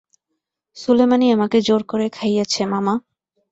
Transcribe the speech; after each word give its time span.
সুলেমানই 0.77 1.29
আমাকে 1.31 1.57
জোর 1.61 1.81
করে 1.83 2.07
খাইয়েছে, 2.09 2.61
মামা। 2.65 2.93